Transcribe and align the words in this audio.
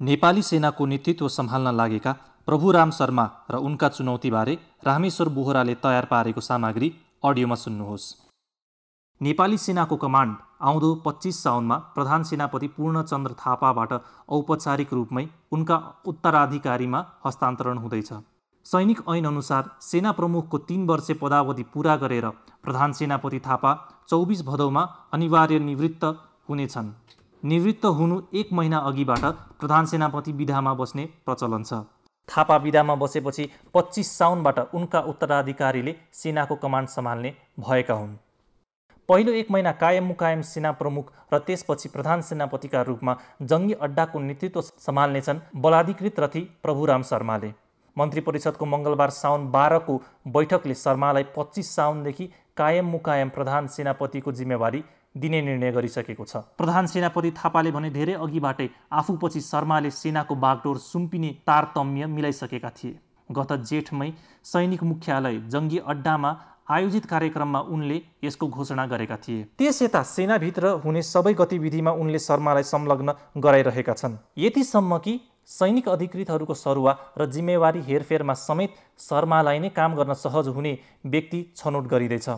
नेपाली 0.00 0.42
सेनाको 0.42 0.84
नेतृत्व 0.86 1.28
सम्हाल्न 1.28 1.68
लागेका 1.74 2.12
प्रभुराम 2.48 2.90
शर्मा 2.90 3.24
र 3.50 3.56
उनका 3.58 3.88
चुनौतीबारे 3.88 4.54
रामेश्वर 4.86 5.28
बोहराले 5.28 5.74
तयार 5.76 6.04
पारेको 6.04 6.40
सामग्री 6.40 6.88
अडियोमा 7.24 7.54
सुन्नुहोस्। 7.54 8.04
नेपाली 9.20 9.58
सेनाको 9.58 9.96
कमान्ड 9.96 10.36
आउँदो 10.62 10.94
पच्चिस 11.06 11.42
साउनमा 11.42 11.76
प्रधान 11.96 12.22
सेनापति 12.22 12.68
पूर्णचन्द्र 12.76 13.32
थापाबाट 13.42 13.92
औपचारिक 14.28 14.92
रूपमै 14.92 15.26
उनका 15.52 15.76
उत्तराधिकारीमा 16.06 17.04
हस्तान्तरण 17.26 17.78
हुँदैछ। 17.78 18.12
सैनिक 18.66 19.02
ऐनअनुसार 19.10 19.70
सेना 19.82 20.12
प्रमुखको 20.12 20.58
तिन 20.68 20.86
वर्षे 20.86 21.14
पदावधि 21.14 21.62
पुरा 21.74 21.96
गरेर 21.96 22.28
प्रधान 22.62 22.92
सेनापति 22.92 23.40
थापा 23.40 23.74
चौबिस 24.08 24.46
भदौमा 24.46 24.82
अनिवार्य 25.12 25.58
निवृत्त 25.60 26.04
हुनेछन्। 26.48 26.94
निवृत्त 27.44 27.84
हुनु 27.84 28.20
एक 28.34 28.48
महिना 28.52 28.78
अघिबाट 28.78 29.24
प्रधान 29.60 29.86
सेनापति 29.86 30.32
विधामा 30.32 30.72
बस्ने 30.74 31.04
प्रचलन 31.26 31.62
छ। 31.62 31.74
थापा 32.28 32.56
विधामा 32.56 32.94
बसेपछि 32.94 33.48
पच्चिस 33.74 34.10
साउनबाट 34.18 34.58
उनका 34.74 35.00
उत्तराधिकारीले 35.02 35.94
सेनाको 36.12 36.56
कमान्ड 36.56 36.88
सम्हाल्ने 36.88 37.32
भएका 37.60 37.94
हुन्। 37.94 38.16
पहिलो 39.08 39.32
एक 39.32 39.50
महिना 39.50 39.72
कायम 39.72 40.04
मुकायम 40.04 40.42
सेना 40.42 40.72
प्रमुख 40.72 41.12
र 41.34 41.38
त्यसपछि 41.38 41.88
प्रधान 41.88 42.22
सेनापतिका 42.22 42.82
रूपमा 42.82 43.16
जङ्गी 43.42 43.74
अड्डाको 43.80 44.18
नेतृत्व 44.18 44.60
सम्हाल्नेछन् 44.60 45.40
बलाधिकृत 45.56 46.20
रथी 46.20 46.40
प्रभुराम 46.62 47.02
शर्माले। 47.02 47.52
मन्त्री 47.96 48.20
परिषदको 48.20 48.66
मङ्गलबार 48.66 49.10
साउन 49.12 49.50
बाह्रको 49.50 50.00
बैठकले 50.28 50.74
शर्मालाई 50.74 51.24
पच्चिस 51.36 51.74
साउनदेखि 51.76 52.30
कायम 52.56 52.86
मुकायम 52.88 53.28
प्रधान 53.30 53.66
सेनापतिको 53.68 54.32
जिम्मेवारी 54.32 54.84
दिने 55.18 55.40
निर्णय 55.42 55.70
गरिसकेको 55.72 56.24
छ। 56.24 56.36
प्रधान 56.58 56.86
सेनापति 56.86 57.30
थापाले 57.34 57.70
भने 57.70 57.90
धेरै 57.90 58.14
अघिबाटै 58.16 58.68
आफूपछि 58.92 59.40
शर्माले 59.42 59.90
सेनाको 59.92 60.34
बागडोर 60.36 60.78
सुम्पिने 60.80 61.30
तारतम्य 61.46 62.06
मिलाइसकेका 62.08 62.70
थिए। 62.72 62.98
गत 63.30 63.52
जेठमै 63.62 64.12
सैनिक 64.44 64.82
मुख्यालय 64.82 65.36
जङ्गी 65.48 65.78
अड्डामा 65.86 66.30
आयोजित 66.68 67.04
कार्यक्रममा 67.06 67.60
उनले 67.72 68.00
यसको 68.24 68.46
घोषणा 68.48 68.84
गरेका 68.86 69.16
थिए। 69.18 69.44
त्यस 69.58 69.82
यता 69.82 70.02
सेनाभित्र 70.04 70.68
हुने 70.84 71.02
सबै 71.04 71.32
गतिविधिमा 71.34 71.90
उनले 71.92 72.18
शर्मालाई 72.18 72.62
संलग्न 72.64 73.12
गराइरहेका 73.36 73.94
छन्। 73.94 74.16
यतिसम्म 74.38 74.98
कि 74.98 75.20
सैनिक 75.48 75.88
अधिकृतहरूको 75.88 76.54
सरुवा 76.54 76.92
र 77.18 77.26
जिम्मेवारी 77.26 77.80
हेरफेरमा 77.80 78.34
समेत 78.36 78.74
शर्मालाई 79.00 79.58
नै 79.58 79.68
काम 79.70 79.94
गर्न 79.96 80.12
सहज 80.14 80.48
हुने 80.48 80.72
व्यक्ति 81.06 81.40
छनौट 81.56 81.84
गरिँदैछ। 81.88 82.28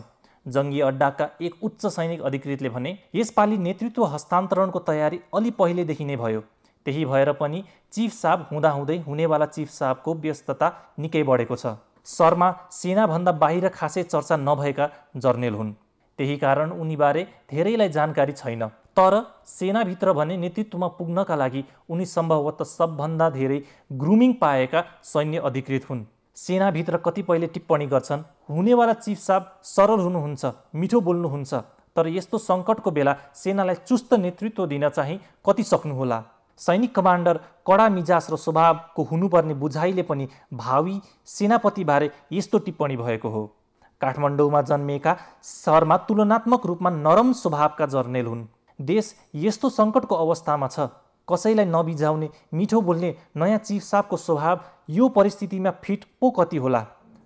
जङ्गी 0.45 0.79
अड्डाका 0.81 1.29
एक 1.41 1.63
उच्च 1.63 1.85
सैनिक 1.87 2.21
अधिकृतले 2.21 2.69
भने 2.69 2.97
यसपालि 3.15 3.57
नेतृत्व 3.57 4.05
हस्तान्तरणको 4.05 4.79
तयारी 4.79 5.19
अलि 5.35 5.51
पहिलेदेखि 5.51 6.05
नै 6.05 6.15
भयो। 6.15 6.41
त्यही 6.85 7.05
भएर 7.05 7.31
पनि 7.33 7.63
चिफ 7.91 8.11
साहब 8.13 8.47
हुँदाहुँदै 8.51 8.97
हुनेवाला 9.07 9.45
चिफ 9.45 9.69
साहबको 9.69 10.13
व्यस्तता 10.15 10.67
निकै 10.99 11.23
बढेको 11.23 11.55
छ। 11.55 11.77
शर्मा 12.07 12.49
सेनाभन्दा 12.71 13.31
बाहिर 13.37 13.67
खासै 13.69 14.03
चर्चा 14.03 14.35
नभएका 14.37 14.89
जर्नेल 15.17 15.53
हुन्। 15.53 15.73
त्यही 16.19 16.37
कारण 16.37 16.71
उनीबारे 16.73 17.23
धेरैलाई 17.51 17.89
जानकारी 17.89 18.33
छैन। 18.33 18.67
तर 18.97 19.13
सेनाभित्र 19.47 20.13
भने 20.13 20.37
नेतृत्वमा 20.37 20.87
पुग्नका 20.97 21.35
लागि 21.35 21.63
उनी 21.89 22.05
सम्भवतः 22.05 22.65
सबभन्दा 22.67 23.29
धेरै 23.29 23.59
ग्रुमिङ 24.01 24.33
पाएका 24.41 24.83
सैन्य 25.03 25.37
अधिकृत 25.49 25.89
हुन्। 25.89 26.03
सेनाभित्र 26.35 26.97
कतिपयले 26.97 27.47
टिप्पणी 27.47 27.85
गर्छन् 27.85 28.21
हुनेवाला 28.49 28.93
चिफ 28.93 29.19
साहब 29.19 29.51
सरल 29.63 29.99
हुनुहुन्छ 29.99 30.51
मिठो 30.75 30.99
बोल्नुहुन्छ 31.01 31.53
तर 31.95 32.07
यस्तो 32.07 32.37
सङ्कटको 32.37 32.91
बेला 32.91 33.15
सेनालाई 33.35 33.75
चुस्त 33.87 34.13
नेतृत्व 34.13 34.65
दिन 34.67 34.87
चाहिँ 34.89 35.19
कति 35.45 35.63
सक्नुहोला? 35.63 36.23
सैनिक 36.59 36.95
कमान्डर 36.95 37.39
कडा 37.67 37.87
मिजास 37.89 38.27
र 38.31 38.35
स्वभावको 38.35 39.03
हुनुपर्ने 39.03 39.53
बुझाइले 39.53 40.03
पनि 40.03 40.27
भावी 40.53 40.95
सेनापतिबारे 41.25 42.09
यस्तो 42.31 42.59
टिप्पणी 42.59 42.97
भएको 42.97 43.29
हो। 43.29 43.43
काठमाडौँमा 44.01 44.61
जन्मिएका 44.61 45.17
शर्मा 45.43 45.97
तुलनात्मक 46.07 46.65
रूपमा 46.65 46.89
नरम 46.89 47.33
स्वभावका 47.33 47.85
जर्नेल 47.85 48.25
हुन्। 48.25 48.47
देश 48.79 49.15
यस्तो 49.35 49.69
सङ्कटको 49.69 50.15
अवस्थामा 50.15 50.67
छ। 50.67 50.87
कसैलाई 51.31 51.65
नबिझाउने 51.67 52.29
मिठो 52.53 52.81
बोल्ने 52.81 53.15
नयाँ 53.37 53.57
चिफ 53.59 53.83
साहबको 53.83 54.17
स्वभाव 54.17 54.59
यो 54.89 55.09
परिस्थितिमा 55.09 55.71
फिट 55.83 56.05
पो 56.21 56.29
कति 56.31 56.57
होला? 56.57 56.85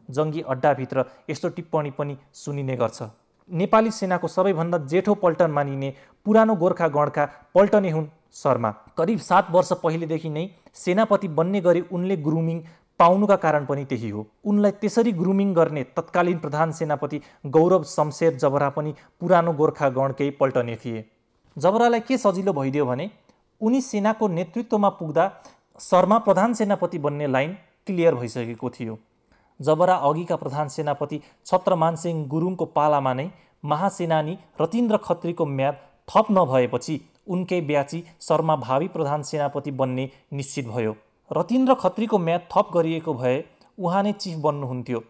जङ्गी 0.10 0.42
अड्डाभित्र 0.44 1.06
यस्तो 1.30 1.50
टिप्पणी 1.50 1.92
पनि 1.92 2.18
सुनिने 2.34 2.76
गर्छ। 2.78 3.04
नेपाली 3.50 3.92
सेनाको 3.92 4.28
सबैभन्दा 4.28 4.78
जेठो 4.92 5.14
पल्टन 5.16 5.52
मानिने 5.52 5.94
पुरानो 6.26 6.56
गोर्खा 6.56 6.88
गणका 6.88 7.26
पल्टने 7.56 7.92
हुन् 7.92 8.08
शर्मा। 8.34 8.72
करिब 8.98 9.20
सात 9.20 9.52
वर्ष 9.52 9.72
पहिलेदेखि 9.84 10.30
नै 10.30 10.48
सेनापति 10.76 11.28
बन्ने 11.30 11.62
गरी 11.62 11.82
उनले 11.92 12.18
ग्रुमिङ 12.18 12.62
पाउनुका 13.00 13.36
कारण 13.36 13.66
पनि 13.66 13.86
त्यही 13.86 14.10
हो। 14.10 14.26
उनलाई 14.46 14.72
त्यसरी 14.72 15.12
ग्रुमिङ 15.14 15.54
गर्ने 15.54 15.84
तत्कालीन 15.96 16.38
प्रधान 16.40 16.72
सेनापति 16.72 17.22
गौरव 17.46 17.84
शमशेर 17.86 18.36
जबरा 18.36 18.70
पनि 18.70 18.94
पुरानो 19.20 19.54
गोर्खा 19.54 19.90
गणकै 19.90 20.30
पल्टने 20.40 20.76
थिए। 20.76 21.06
जबरालाई 21.58 22.00
के 22.00 22.18
सजिलो 22.18 22.54
भइदियो 22.54 22.86
भने 22.86 23.10
उनी 23.62 23.82
सेनाको 23.82 24.28
नेतृत्वमा 24.28 24.90
पुग्दा 24.90 25.32
शर्मा 25.80 26.18
प्रधान 26.18 26.54
सेनापति 26.54 26.98
बन्ने 27.00 27.28
लाइन 27.28 27.54
क्लियर 27.88 28.16
भइसकेको 28.16 28.70
थियो। 28.70 28.98
जबरा 29.60 29.96
अघिका 30.04 30.36
प्रधान 30.36 30.68
सेनापति 30.68 31.22
छत्रमानसिंह 31.46 32.26
गुरुङको 32.28 32.66
पालामा 32.76 33.14
नै 33.14 33.30
महासेनानी 33.64 34.38
रतिन्द्र 34.62 34.98
खत्रीको 34.98 35.46
म्याद 35.48 35.78
थप 36.08 36.28
नभएपछि 36.32 37.00
उनकै 37.28 37.60
ब्याची 37.62 38.04
शर्मा 38.22 38.56
भावी 38.56 38.88
प्रधान 38.88 39.24
सेनापति 39.24 39.72
बन्ने 39.72 40.10
निश्चित 40.34 40.68
भयो। 40.68 40.96
रतिन्द्र 41.32 41.74
खत्रीको 41.76 42.18
म्याद 42.20 42.42
थप 42.52 42.70
गरिएको 42.74 43.14
भए 43.14 43.44
उहाँ 43.78 44.04
नै 44.04 44.12
चिफ 44.14 44.38
बन्नुहुन्थ्यो। 44.40 45.04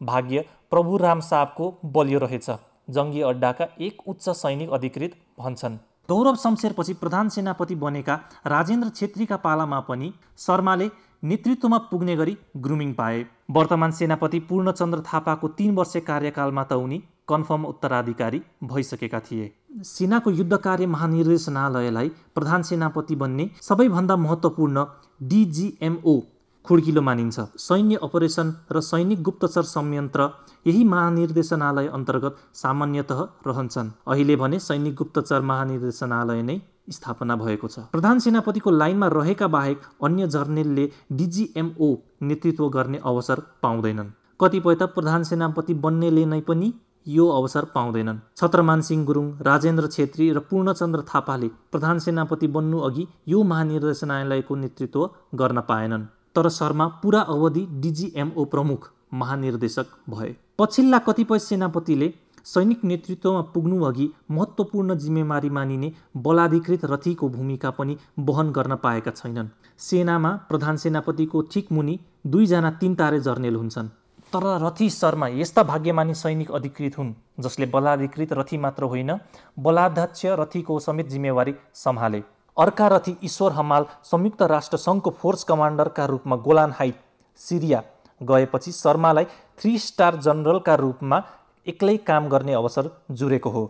भाग्य 0.00 0.44
प्रभुराम 0.70 1.20
साहबको 1.22 1.74
बलियो 1.84 2.18
रहेछ। 2.18 2.50
जङ्गी 2.90 3.20
अड्डाका 3.22 3.68
एक 3.80 4.08
उच्च 4.08 4.28
सैनिक 4.36 4.70
अधिकृत 4.70 5.16
भन्छन्। 5.40 5.78
गौरव 6.08 6.36
शमशेरपछि 6.36 6.92
प्रधान 6.94 7.28
सेनापति 7.28 7.74
बनेका 7.74 8.14
राजेन्द्र 8.46 8.88
छेत्रीका 8.88 9.36
पालामा 9.36 9.80
पनि 9.80 10.12
शर्माले 10.38 10.88
नेतृत्वमा 11.22 11.78
पुग्ने 11.90 12.14
गरी 12.16 12.36
ग्रुमिङ 12.56 12.92
पाए। 12.94 13.24
वर्तमान 13.50 13.90
सेनापति 13.90 14.40
पूर्णचन्द्र 14.40 15.02
थापाको 15.02 15.48
तिन 15.58 15.74
वर्ष 15.74 15.96
कार्यकालमा 16.06 16.64
त 16.64 16.72
उनी 16.74 16.98
कन्फर्म 17.28 17.64
उत्तराधिकारी 17.64 18.40
भइसकेका 18.64 19.20
थिए। 19.20 19.52
सेनाको 19.86 20.30
युद्ध 20.30 20.56
कार्य 20.58 20.86
महानिर्देशनालयलाई 20.86 22.08
प्रधान 22.34 22.62
सेनापति 22.62 23.16
बन्ने 23.16 23.50
सबैभन्दा 23.62 24.16
महत्त्वपूर्ण 24.16 24.86
डिजिएमओ 25.28 26.20
खुड्किलो 26.68 27.00
मानिन्छ। 27.02 27.40
सैन्य 27.58 27.98
अपरेसन 28.02 28.48
र 28.72 28.80
सैनिक 28.82 29.22
गुप्तचर 29.22 29.62
संयन्त्र 29.64 30.28
यही 30.66 30.82
महानिर्देशनालय 30.84 31.86
अन्तर्गत 31.88 32.34
सामान्यत 32.54 33.12
रहन्छन्। 33.46 33.90
अहिले 34.06 34.36
भने 34.36 34.58
सैनिक 34.60 34.94
गुप्तचर 34.94 35.40
महानिर्देशनालय 35.42 36.42
नै 36.42 36.60
स्थापना 36.90 37.36
भएको 37.36 37.68
छ। 37.68 37.78
प्रधान 37.92 38.18
सेनापतिको 38.18 38.70
लाइनमा 38.70 39.06
रहेका 39.08 39.48
बाहेक 39.48 39.86
अन्य 40.04 40.26
जर्नेलले 40.26 40.84
डिजिएमओ 41.12 41.88
नेतृत्व 42.22 42.68
गर्ने 42.68 43.00
अवसर 43.04 43.42
पाउँदैनन्। 43.62 44.12
कतिपय 44.40 44.74
त 44.74 44.92
प्रधान 44.94 45.24
सेनापति 45.24 45.74
बन्नेले 45.80 46.26
नै 46.26 46.40
पनि 46.42 46.72
यो 47.06 47.28
अवसर 47.30 47.64
पाउँदैनन्। 47.74 48.20
छत्रमान 48.36 48.80
सिंह 48.82 49.04
गुरुङ 49.06 49.32
राजेन्द्र 49.42 49.86
छेत्री 49.88 50.30
र 50.32 50.44
पूर्णचन्द्र 50.50 51.02
थापाले 51.08 51.48
प्रधान 51.72 51.98
सेनापति 51.98 52.46
बन्नु 52.52 52.78
अघि 52.80 53.08
यो 53.28 53.42
महानिर्देशनालयको 53.42 54.54
नेतृत्व 54.56 55.08
गर्न 55.34 55.60
पाएनन्। 55.64 56.06
तर 56.38 56.48
शर्मा 56.50 56.86
पुरा 57.02 57.20
अवधि 57.30 57.66
डिजिएमओ 57.80 58.44
प्रमुख 58.44 58.90
महानिर्देशक 59.14 59.86
भए। 60.10 60.34
पछिल्ला 60.58 60.98
कतिपय 60.98 61.38
सेनापतिले 61.38 62.12
सैनिक 62.46 62.84
नेतृत्वमा 62.84 63.40
पुग्नु 63.54 63.80
अघि 63.84 64.08
महत्त्वपूर्ण 64.30 64.94
जिम्मेवारी 64.94 65.50
मानिने 65.50 65.92
बलाधिकृत 66.16 66.84
रथीको 66.84 67.28
भूमिका 67.28 67.70
पनि 67.70 67.96
वहन 68.18 68.52
गर्न 68.52 68.76
पाएका 68.76 69.10
छैनन्। 69.10 69.48
सेनामा 69.78 70.30
प्रधान 70.48 70.76
सेनापतिको 70.76 71.42
ठिक 71.42 71.72
मुनि 71.72 71.98
दुईजना 72.26 72.70
तिन 72.70 72.94
तारे 72.94 73.20
जर्नेल 73.20 73.56
हुन्छन्। 73.56 73.88
तर 74.32 74.46
रथी 74.62 74.90
शर्मा 74.90 75.28
यस्ता 75.34 75.62
भाग्यमानी 75.64 76.14
सैनिक 76.14 76.50
अधिकृत 76.52 76.98
हुन् 76.98 77.14
जसले 77.40 77.66
बलाधिकृत 77.66 78.32
रथी 78.32 78.58
मात्र 78.58 78.84
होइन 78.84 79.18
बलाध्यक्ष 79.58 80.26
रथीको 80.40 80.78
समेत 80.78 81.08
जिम्मेवारी 81.08 81.54
सम्हाले। 81.74 82.22
अर्का 82.58 82.86
रथी 82.88 83.14
ईश्वर 83.24 83.52
हमाल 83.52 83.84
संयुक्त 84.04 84.40
राष्ट्र 84.50 84.76
सङ्घको 84.76 85.10
फोर्स 85.18 85.44
कमान्डरका 85.44 86.04
रूपमा 86.04 86.36
गोलान 86.36 86.72
हाइट 86.78 86.94
सिरिया 87.40 87.82
गएपछि 88.20 88.72
शर्मालाई 88.72 89.24
थ्री 89.58 89.78
स्टार 89.78 90.16
जनरलका 90.18 90.74
रूपमा 90.74 91.22
एक्लै 91.66 91.96
काम 92.06 92.28
गर्ने 92.28 92.52
अवसर 92.52 92.90
जुरेको 93.10 93.50
हो। 93.50 93.62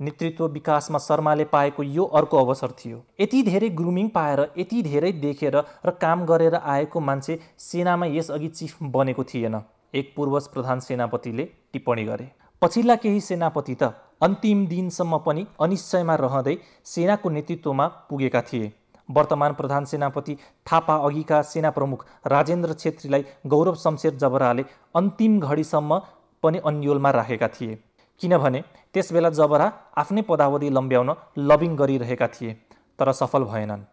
नेतृत्व 0.00 0.46
विकासमा 0.48 0.98
शर्माले 0.98 1.44
पाएको 1.44 1.82
यो 1.82 2.04
अर्को 2.04 2.38
अवसर 2.38 2.70
थियो। 2.78 3.02
यति 3.20 3.42
धेरै 3.42 3.68
ग्रुमिङ 3.78 4.08
पाएर 4.08 4.40
यति 4.58 4.82
धेरै 4.82 5.12
देखेर 5.20 5.56
र 5.86 5.90
काम 6.00 6.24
गरेर 6.26 6.54
आएको 6.54 7.00
मान्छे 7.00 7.38
सेनामा 7.60 8.06
यसअघि 8.08 8.48
चिफ 8.50 8.82
बनेको 8.96 9.24
थिएन। 9.24 9.60
एक 9.94 10.12
पूर्वज 10.16 10.48
प्रधान 10.48 10.80
सेनापतिले 10.80 11.48
टिप्पणी 11.72 12.04
गरे। 12.04 12.30
पछिल्ला 12.62 12.96
केही 12.96 13.20
सेनापति 13.22 13.74
त 13.74 13.92
अन्तिम 14.20 14.66
दिनसम्म 14.66 15.18
पनि 15.18 15.46
अनिश्चयमा 15.60 16.14
रहँदै 16.16 16.56
सेनाको 16.84 17.30
नेतृत्वमा 17.30 17.86
पुगेका 18.10 18.40
थिए। 18.42 18.72
वर्तमान 19.08 19.52
प्रधान 19.52 19.84
सेनापति 19.84 20.36
थापा 20.66 20.94
अघिका 21.06 21.40
सेना 21.42 21.70
प्रमुख 21.70 22.06
राजेन्द्र 22.26 22.72
छेत्रीलाई 22.74 23.24
गौरव 23.46 23.74
शमशेर 23.74 24.14
जबराले 24.14 24.64
अन्तिम 24.94 25.38
घडीसम्म 25.40 25.98
पनि 26.42 26.58
अन्यलमा 26.64 27.10
राखेका 27.10 27.48
थिए। 27.48 27.78
किनभने 28.20 28.62
त्यसबेला 28.94 29.30
जबरा 29.30 29.66
आफ्नै 29.98 30.22
पदावधि 30.22 30.70
लम्ब्याउन 30.70 31.14
लबिङ 31.50 31.76
गरिरहेका 31.76 32.28
थिए 32.28 32.56
तर 32.98 33.12
सफल 33.12 33.44
भएनन्। 33.44 33.84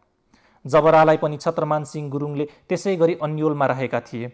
जबरालाई 0.66 1.18
पनि 1.18 1.38
छत्रमान 1.38 1.84
सिंह 1.84 2.10
गुरुङले 2.10 2.46
त्यसै 2.70 2.96
गरी 2.96 3.16
अन्यलमा 3.22 3.66
राखेका 3.66 4.00
थिए। 4.02 4.28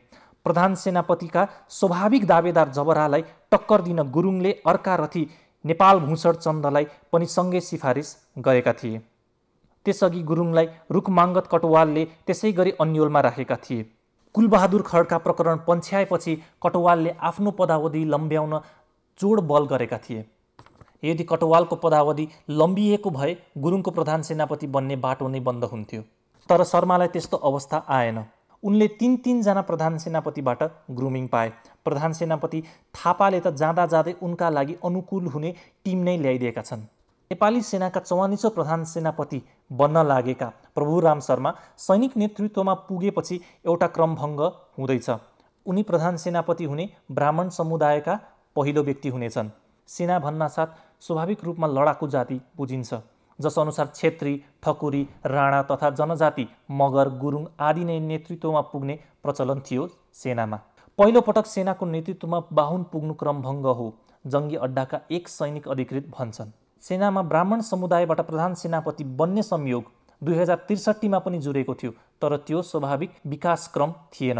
प्रधान 0.45 0.75
सेनापतिका 0.75 1.47
स्वाभाविक 1.69 2.25
दावेदार 2.25 2.69
जबरालाई 2.69 3.23
टक्कर 3.51 3.81
दिन 3.81 4.01
गुरुङले 4.11 4.51
अर्का 4.67 4.95
रथी 4.95 5.23
नेपाल 5.65 5.99
भूषण 5.99 6.33
चन्दलाई 6.33 6.85
पनि 7.11 7.25
सँगै 7.27 7.59
सिफारिस 7.61 8.15
गरेका 8.37 8.73
थिए। 8.73 9.01
त्यसअघि 9.85 10.21
गुरुङलाई 10.23 10.67
रुखमाङ्गत 10.91 11.47
कटवालले 11.51 12.05
त्यसै 12.27 12.51
गरी 12.51 12.71
अन्यलमा 12.81 13.21
राखेका 13.21 13.55
थिए। 13.55 13.85
कुलबहादुर 14.35 14.81
खड्का 14.81 15.17
प्रकरण 15.17 15.57
पन्छ्याएपछि 15.67 16.35
कटवालले 16.63 17.15
आफ्नो 17.21 17.51
पदावधि 17.51 18.03
लम्ब्याउन 18.05 18.59
जोड 19.19 19.39
बल 19.47 19.65
गरेका 19.65 19.97
थिए। 19.97 20.25
यदि 21.03 21.23
कटवालको 21.23 21.75
पदावधि 21.75 22.27
लम्बिएको 22.49 23.09
भए 23.09 23.35
गुरुङको 23.57 23.91
प्रधान 23.91 24.21
सेनापति 24.21 24.67
बन्ने 24.67 24.95
बाटो 24.95 25.27
नै 25.27 25.39
बन्द 25.39 25.63
हुन्थ्यो। 25.63 26.01
तर 26.49 26.63
शर्मालाई 26.63 27.07
त्यस्तो 27.07 27.37
अवस्था 27.37 27.85
आएन। 27.89 28.23
उनले 28.63 28.87
तिन 28.99 29.15
तिनजना 29.17 29.61
प्रधान 29.61 29.97
सेनापतिबाट 29.97 30.63
ग्रुमिङ 30.91 31.27
पाए। 31.27 31.51
प्रधान 31.85 32.13
सेनापति 32.13 32.61
थापाले 32.95 33.39
त 33.39 33.55
जाँदा 33.55 33.85
जाँदै 33.85 34.13
उनका 34.21 34.49
लागि 34.49 34.75
अनुकूल 34.85 35.27
हुने 35.27 35.53
टिम 35.85 35.99
नै 36.03 36.17
ल्याइदिएका 36.17 36.61
छन्। 36.61 36.81
नेपाली 37.31 37.61
सेनाका 37.61 37.99
चौवालिसौँ 37.99 38.51
प्रधान 38.51 38.83
सेनापति 38.85 39.41
बन्न 39.71 40.05
लागेका 40.05 40.47
प्रभुराम 40.75 41.19
शर्मा 41.19 41.53
सैनिक 41.77 42.17
नेतृत्वमा 42.17 42.73
पुगेपछि 42.87 43.39
एउटा 43.65 43.87
क्रमभङ्ग 43.95 44.41
हुँदैछ। 44.77 45.09
उनी 45.65 45.83
प्रधान 45.83 46.17
सेनापति 46.17 46.65
हुने 46.65 46.89
ब्राह्मण 47.11 47.49
समुदायका 47.49 48.19
पहिलो 48.55 48.83
व्यक्ति 48.83 49.09
हुनेछन्। 49.09 49.49
सेना 49.89 50.19
भन्नासाथ 50.19 50.67
स्वाभाविक 51.01 51.43
रूपमा 51.43 51.67
लडाकु 51.67 52.07
जाति 52.07 52.39
बुझिन्छ। 52.57 52.93
जसअनुसार 53.39 53.87
छेत्री 53.95 54.33
ठकुरी 54.63 55.03
राणा 55.25 55.61
तथा 55.63 55.89
जनजाति 55.99 56.47
मगर 56.71 57.09
गुरुङ 57.17 57.45
आदि 57.59 57.83
नै 57.83 57.99
नेतृत्वमा 57.99 58.61
पुग्ने 58.71 58.99
प्रचलन 59.23 59.61
थियो 59.61 59.87
सेनामा। 60.23 60.57
पहिलोपटक 60.99 61.45
सेनाको 61.45 61.85
नेतृत्वमा 61.85 62.39
बाहुन 62.53 62.83
पुग्नु 62.91 63.13
क्रमभङ्ग 63.13 63.65
हो 63.79 63.87
जङ्गी 64.25 64.55
अड्डाका 64.57 64.99
एक 65.11 65.27
सैनिक 65.29 65.67
अधिकृत 65.67 66.11
भन्छन्। 66.17 66.51
सेनामा 66.81 67.21
ब्राह्मण 67.31 67.61
समुदायबाट 67.61 68.21
प्रधान 68.21 68.53
सेनापति 68.55 69.03
बन्ने 69.19 69.43
संयोग 69.43 69.83
दुई 70.21 70.35
हजार 70.35 70.57
त्रिसठीमा 70.67 71.19
पनि 71.19 71.37
जुरेको 71.39 71.75
थियो 71.75 71.91
तर 72.21 72.35
त्यो 72.47 72.61
स्वाभाविक 72.61 73.11
विकासक्रम 73.25 73.91
थिएन। 74.13 74.39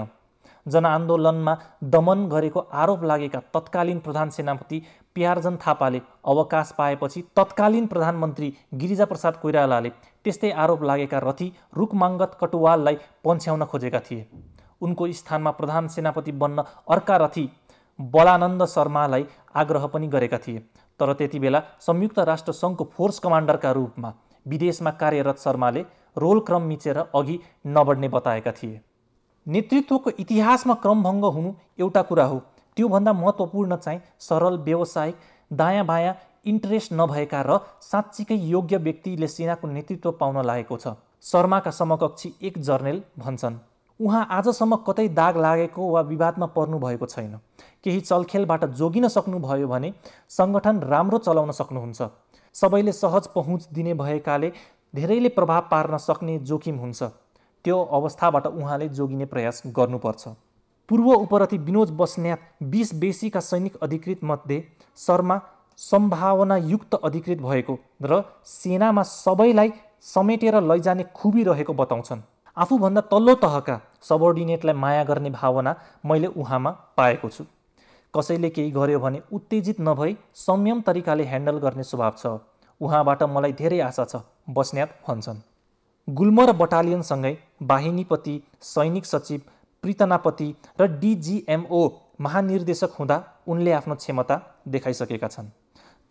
जनआन्दोलनमा 0.73 1.55
दमन 1.93 2.27
गरेको 2.29 2.59
आरोप 2.81 3.03
लागेका 3.03 3.39
तत्कालीन 3.53 3.99
प्रधान 3.99 4.29
सेनापति 4.29 4.81
प्यारजन 5.15 5.57
थापाले 5.57 6.01
अवकाश 6.25 6.73
पाएपछि 6.77 7.23
तत्कालीन 7.35 7.87
प्रधानमन्त्री 7.87 8.53
गिरिजाप्रसाद 8.73 9.37
कोइरालाले 9.41 9.89
त्यस्तै 10.25 10.51
आरोप 10.63 10.83
लागेका 10.83 11.19
रथी 11.19 11.51
रुखमाङ्गत 11.77 12.37
कटुवाललाई 12.41 12.97
पन्छ्याउन 13.25 13.65
खोजेका 13.65 13.99
थिए। 13.99 14.27
उनको 14.81 15.07
स्थानमा 15.13 15.51
प्रधान 15.51 15.87
सेनापति 15.87 16.31
बन्न 16.41 16.63
अर्का 16.89 17.17
रथी 17.17 17.49
बलानन्द 17.99 18.65
शर्मालाई 18.65 19.25
आग्रह 19.55 19.87
पनि 19.93 20.07
गरेका 20.07 20.37
थिए। 20.37 20.59
तर 20.99 21.13
त्यति 21.13 21.39
बेला 21.39 21.61
संयुक्त 21.79 22.19
राष्ट्र 22.29 22.51
सङ्घको 22.53 22.83
फोर्स 22.93 23.19
कमान्डरका 23.19 23.71
रूपमा 23.71 24.13
विदेशमा 24.45 24.91
कार्यरत 25.01 25.37
शर्माले 25.37 25.81
रोल 26.17 26.39
क्रम 26.47 26.61
मिचेर 26.63 26.97
अघि 26.97 27.39
नबढ्ने 27.67 28.09
बताएका 28.09 28.51
थिए। 28.51 28.79
नेतृत्वको 29.49 30.09
इतिहासमा 30.19 30.73
क्रमभङ्ग 30.83 31.25
हुनु 31.35 31.51
एउटा 31.79 32.01
कुरा 32.09 32.25
हो। 32.25 32.39
त्योभन्दा 32.77 33.13
महत्त्वपूर्ण 33.13 33.75
चाहिँ 33.77 33.99
सरल 34.19 34.57
व्यावसायिक 34.65 35.15
दायाँ 35.51 35.85
बायाँ 35.85 36.13
इन्ट्रेस्ट 36.45 36.93
नभएका 36.93 37.41
र 37.41 37.57
साँच्चीकै 37.81 38.35
योग्य 38.35 38.77
व्यक्तिले 38.77 39.27
सेनाको 39.27 39.67
नेतृत्व 39.67 40.11
पाउन 40.19 40.45
लागेको 40.45 40.77
छ। 40.77 40.93
शर्माका 41.23 41.71
समकक्षी 41.71 42.33
एक 42.41 42.57
जर्नेल 42.61 43.01
भन्छन् 43.19 43.57
उहाँ 43.99 44.27
आजसम्म 44.31 44.75
कतै 44.87 45.07
दाग 45.11 45.37
लागेको 45.37 45.89
वा 45.91 46.01
विवादमा 46.01 46.45
पर्नु 46.55 46.79
भएको 46.79 47.05
छैन। 47.05 47.33
केही 47.83 47.99
चलखेलबाट 48.01 48.65
जोगिन 48.79 49.07
सक्नुभयो 49.07 49.67
भने 49.67 49.93
सङ्गठन 50.29 50.79
राम्रो 50.87 51.17
चलाउन 51.17 51.51
सक्नुहुन्छ। 51.51 52.01
सबैले 52.55 52.91
सहज 52.93 53.27
पहुँच 53.35 53.67
दिने 53.73 53.93
भएकाले 53.93 54.51
धेरैले 54.93 55.29
प्रभाव 55.29 55.67
पार्न 55.71 55.97
सक्ने 55.99 56.37
जोखिम 56.41 56.77
हुन्छ। 56.79 57.03
त्यो 57.69 57.81
अवस्थाबाट 57.93 58.45
उहाँले 58.49 58.87
जोगिने 58.89 59.25
प्रयास 59.25 59.61
गर्नुपर्छ। 59.77 60.27
पूर्व 60.89 61.07
उपरथी 61.13 61.57
विनोद 61.59 61.89
बस्न्यात 61.97 62.39
बिस 62.65 62.93
बेसीका 62.95 63.39
सैनिक 63.39 63.75
अधिकृत 63.83 64.23
मध्ये 64.23 64.57
शर्मा 64.97 65.35
सम्भावनायुक्त 65.79 66.95
अधिकृत 66.97 67.37
भएको 67.39 67.75
र 68.03 68.21
सेनामा 68.43 69.03
सबैलाई 69.05 69.71
समेटेर 70.03 70.55
लैजाने 70.61 71.03
खुबी 71.15 71.43
रहेको 71.43 71.73
बताउँछन्। 71.73 72.21
आफूभन्दा 72.57 73.01
तल्लो 73.13 73.35
तहका 73.35 73.75
सबअर्डिनेटलाई 74.01 74.75
माया 74.75 75.03
गर्ने 75.03 75.29
भावना 75.29 75.75
मैले 76.05 76.27
उहाँमा 76.33 76.71
पाएको 76.97 77.29
छु। 77.29 77.45
कसैले 78.13 78.49
केही 78.49 78.71
गर्यो 78.71 78.99
भने 78.99 79.21
उत्तेजित 79.31 79.79
नभई 79.79 80.17
संयम 80.37 80.81
तरिकाले 80.81 81.23
ह्यान्डल 81.23 81.57
गर्ने 81.59 81.83
स्वभाव 81.83 82.13
छ। 82.17 82.33
उहाँबाट 82.81 83.23
मलाई 83.29 83.53
धेरै 83.53 83.79
आशा 83.81 84.05
छ 84.05 84.25
बस्न्यात 84.49 84.97
भन्छन्। 85.05 85.45
गुल्म 86.07 86.41
र 86.41 86.51
बटालियनसँगै 86.57 87.33
बाहिनीपति 87.61 88.41
सैनिक 88.63 89.05
सचिव 89.05 89.41
प्रितनापति 89.83 90.53
र 90.81 90.87
डिजिएमओ 90.99 91.87
महानिर्देशक 92.21 92.95
हुँदा 92.99 93.23
उनले 93.47 93.71
आफ्नो 93.71 93.95
क्षमता 93.95 94.41
देखाइसकेका 94.67 95.27
छन्। 95.27 95.49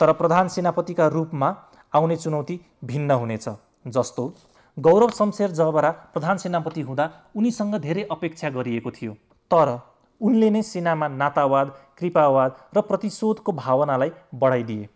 तर 0.00 0.12
प्रधान 0.12 0.48
सेनापतिका 0.48 1.06
रूपमा 1.06 1.48
आउने 1.92 2.16
चुनौती 2.16 2.60
भिन्न 2.84 3.10
हुनेछ 3.12 3.48
जस्तो 3.86 4.32
गौरव 4.76 5.10
शमशेर 5.10 5.50
जबरा 5.50 5.90
प्रधान 6.14 6.36
सेनापति 6.36 6.80
हुँदा 6.80 7.10
उनीसँग 7.36 7.74
धेरै 7.78 8.02
अपेक्षा 8.10 8.50
गरिएको 8.50 8.90
थियो। 8.90 9.12
तर 9.50 9.78
उनले 10.20 10.50
नै 10.50 10.62
सेनामा 10.62 11.08
नातावाद 11.08 11.72
कृपावाद 11.98 12.56
र 12.76 12.80
प्रतिशोधको 12.82 13.52
भावनालाई 13.54 14.10
बढाइदिए 14.34 14.88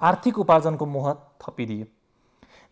आर्थिक 0.00 0.38
उपार्जनको 0.38 0.86
मोह 0.86 1.12
थपिदिए। 1.42 1.86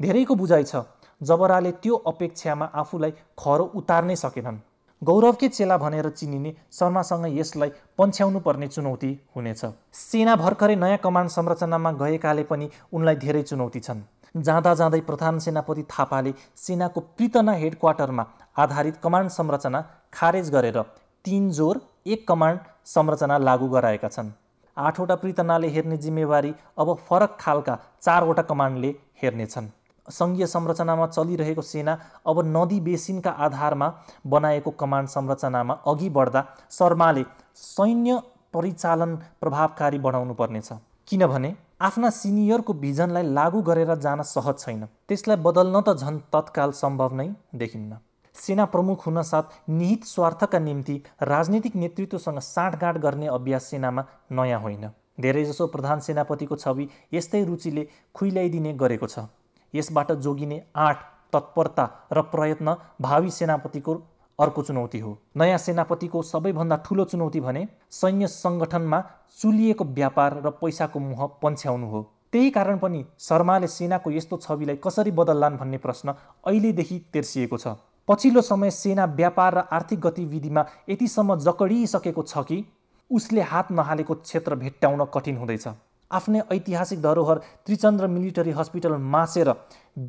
धेरैको 0.00 0.34
बुझाइ 0.34 0.64
छ 0.64 0.76
जबराले 1.20 1.72
त्यो 1.82 1.94
अपेक्षामा 2.06 2.66
आफूलाई 2.74 3.10
खरो 3.38 3.64
उतार्नै 3.74 4.16
सकेनन्। 4.16 4.58
गौरवकै 5.02 5.48
चेला 5.48 5.76
भनेर 5.78 6.08
चिनिने 6.10 6.54
शर्मासँग 6.72 7.26
यसलाई 7.38 7.70
पन्छ्याउनु 7.98 8.40
पर्ने 8.40 8.68
चुनौती 8.68 9.10
हुनेछ। 9.36 9.62
सेना 9.94 10.36
भर्खरै 10.36 10.76
नयाँ 10.76 10.98
कमान्ड 10.98 11.30
संरचनामा 11.30 11.92
गएकाले 12.00 12.42
पनि 12.44 12.68
उनलाई 12.92 13.16
धेरै 13.16 13.42
चुनौती 13.42 13.80
छन्। 13.80 14.02
जाँदा 14.34 14.74
जाँदै 14.74 15.00
प्रधान 15.00 15.38
सेनापति 15.38 15.82
थापाले 15.90 16.32
सेनाको 16.56 17.00
प्रितना 17.16 17.52
हेडक्वार्टरमा 17.52 18.24
आधारित 18.56 18.96
कमान्ड 19.02 19.30
संरचना 19.30 19.80
खारेज 20.12 20.50
गरेर 20.50 20.82
तिन 21.24 21.50
जोर 21.50 21.80
एक 22.06 22.26
कमान्ड 22.28 22.60
संरचना 22.86 23.38
लागू 23.38 23.68
गराएका 23.68 24.08
छन्। 24.08 24.30
आठवटा 24.76 25.14
प्रितनाले 25.14 25.68
हेर्ने 25.68 25.96
जिम्मेवारी 25.96 26.54
अब 26.78 26.94
फरक 27.08 27.36
खालका 27.40 27.78
चारवटा 28.02 28.42
कमान्डले 28.42 28.94
हेर्नेछन् 29.22 29.68
सङ्घीय 30.10 30.46
संरचनामा 30.46 31.06
चलिरहेको 31.08 31.62
सेना 31.64 31.98
अब 32.26 32.42
नदी 32.46 32.80
बेसिनका 32.80 33.30
आधारमा 33.46 33.92
बनाएको 34.26 34.70
कमान्ड 34.80 35.08
संरचनामा 35.08 35.74
अघि 35.86 36.08
बढ्दा 36.10 36.44
शर्माले 36.78 37.24
सैन्य 37.58 38.20
परिचालन 38.54 39.16
प्रभावकारी 39.40 39.98
बनाउनु 40.00 40.34
पर्नेछ 40.34 40.68
किनभने 41.08 41.54
आफ्ना 41.80 42.10
सिनियरको 42.10 42.72
भिजनलाई 42.74 43.22
लागू 43.32 43.60
गरेर 43.62 43.94
जान 43.96 44.22
सहज 44.24 44.58
छैन। 44.58 44.84
त्यसलाई 45.08 45.36
बदल्न 45.42 45.80
त 45.80 45.94
झन् 45.96 46.18
तत्काल 46.32 46.70
सम्भव 46.74 47.14
नै 47.14 47.28
देखिन्न। 47.54 47.98
सेना 48.36 48.64
प्रमुख 48.64 49.06
हुन 49.06 49.22
साथ 49.22 49.54
निहित 49.70 50.04
स्वार्थका 50.04 50.58
निम्ति 50.58 50.96
राजनीतिक 51.22 51.76
नेतृत्वसँग 51.76 52.38
साँठगाँठ 52.40 52.98
गर्ने 52.98 53.26
अभ्यास 53.28 53.70
सेनामा 53.70 54.04
नयाँ 54.32 54.60
होइन। 54.60 54.90
धेरैजसो 55.20 55.66
प्रधान 55.66 56.00
सेनापतिको 56.00 56.56
छवि 56.56 56.88
यस्तै 57.12 57.44
रुचिले 57.44 57.86
खुइल्याइदिने 58.14 58.72
गरेको 58.74 59.06
छ। 59.06 59.26
यसबाट 59.74 60.12
जोगिने 60.14 60.62
आँट 60.76 60.96
तत्परता 61.32 61.84
र 62.12 62.22
प्रयत्न 62.32 62.76
भावी 63.00 63.30
सेनापतिको 63.30 63.94
अर्को 64.38 64.62
चुनौती 64.62 64.98
हो। 64.98 65.16
नयाँ 65.36 65.58
सेनापतिको 65.58 66.22
सबैभन्दा 66.24 66.76
ठुलो 66.86 67.04
चुनौती 67.04 67.40
भने 67.40 67.66
सैन्य 67.90 68.26
सङ्गठनमा 68.28 69.02
चुलिएको 69.40 69.84
व्यापार 69.84 70.40
र 70.44 70.50
पैसाको 70.60 70.98
मुह 71.00 71.26
पन्छ्याउनु 71.42 71.86
हो। 71.86 72.02
त्यही 72.32 72.50
कारण 72.50 72.78
पनि 72.78 73.04
शर्माले 73.18 73.66
सेनाको 73.68 74.10
यस्तो 74.10 74.36
छविलाई 74.36 74.76
कसरी 74.84 75.10
बदल्लान् 75.10 75.56
भन्ने 75.58 75.78
प्रश्न 75.78 76.14
अहिलेदेखि 76.46 76.98
तेर्सिएको 77.12 77.58
छ। 77.58 77.74
पछिल्लो 78.08 78.40
समय 78.42 78.70
सेना 78.70 79.04
व्यापार 79.16 79.54
र 79.54 79.64
आर्थिक 79.72 80.00
गतिविधिमा 80.00 80.64
यतिसम्म 80.88 81.36
जकडिसकेको 81.38 82.22
छ 82.22 82.44
कि 82.44 82.64
उसले 83.10 83.40
हात 83.42 83.70
नहालेको 83.72 84.14
क्षेत्र 84.14 84.54
भेट्टाउन 84.54 85.04
कठिन 85.14 85.36
हुँदैछ। 85.36 85.68
आफ्नै 86.10 86.40
ऐतिहासिक 86.50 87.00
धरोहर 87.02 87.38
त्रिचन्द्र 87.66 88.06
मिलिटरी 88.06 88.50
हस्पिटल 88.58 88.96
मासेर 89.14 89.48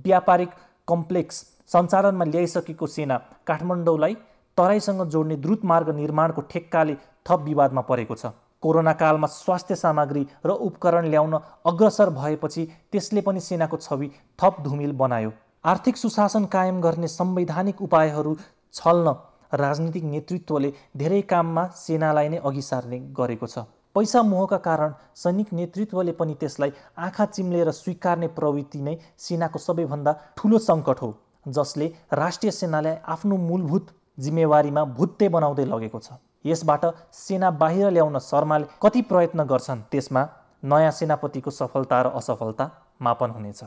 व्यापारिक 0.05 0.49
कम्प्लेक्स 0.87 1.43
सञ्चालनमा 1.73 2.25
ल्याइसकेको 2.25 2.87
सेना 2.87 3.17
काठमाडौँलाई 3.47 4.13
तराईसँग 4.57 5.01
जोड्ने 5.07 5.35
द्रुत 5.37 5.65
मार्ग 5.65 5.89
निर्माणको 5.95 6.41
ठेक्काले 6.51 6.95
थप 7.25 7.41
विवादमा 7.45 7.81
परेको 7.89 8.15
छ। 8.15 8.31
कोरोना 8.63 8.93
कालमा 8.93 9.27
स्वास्थ्य 9.27 9.75
सामग्री 9.75 10.25
र 10.45 10.49
उपकरण 10.61 11.05
ल्याउन 11.09 11.33
अग्रसर 11.65 12.09
भएपछि 12.11 12.65
त्यसले 12.91 13.21
पनि 13.21 13.39
सेनाको 13.39 13.77
छवि 13.77 14.09
थप 14.39 14.55
धुमिल 14.63 14.91
बनायो। 15.01 15.31
आर्थिक 15.65 15.97
सुशासन 15.97 16.45
कायम 16.45 16.81
गर्ने 16.81 17.07
संवैधानिक 17.09 17.81
उपायहरू 17.81 18.35
छल्न 18.73 19.15
राजनीतिक 19.53 20.03
नेतृत्वले 20.05 20.73
धेरै 20.97 21.21
काममा 21.29 21.65
सेनालाई 21.75 22.29
नै 22.29 22.37
अघि 22.43 22.61
सार्ने 22.61 22.99
गरेको 23.15 23.47
छ। 23.47 23.63
पैसा 23.95 24.21
मोहका 24.23 24.57
कारण 24.57 24.93
सैनिक 25.15 25.53
नेतृत्वले 25.53 26.11
पनि 26.11 26.33
त्यसलाई 26.39 26.71
आँखा 26.97 27.25
चिम्लेर 27.27 27.71
स्वीकार्ने 27.71 28.27
प्रवृत्ति 28.37 28.81
नै 28.81 28.95
सेनाको 29.17 29.59
सबैभन्दा 29.59 30.13
ठुलो 30.37 30.57
सङ्कट 30.59 31.01
हो 31.01 31.09
जसले 31.45 31.87
राष्ट्रिय 32.13 32.51
सेनालाई 32.51 32.95
आफ्नो 33.07 33.37
मूलभूत 33.39 33.87
जिम्मेवारीमा 34.19 34.83
भुत्ते 34.95 35.29
बनाउँदै 35.29 35.65
लगेको 35.65 35.99
छ। 35.99 36.19
यसबाट 36.45 36.85
सेना 37.15 37.51
बाहिर 37.61 37.89
ल्याउन 37.91 38.19
शर्माले 38.21 38.65
कति 38.81 39.01
प्रयत्न 39.09 39.43
गर्छन् 39.45 39.81
त्यसमा 39.91 40.27
नयाँ 40.63 40.91
सेनापतिको 40.91 41.51
सफलता 41.51 42.01
र 42.01 42.07
असफलता 42.19 42.65
मापन 43.01 43.29
हुनेछ। 43.31 43.63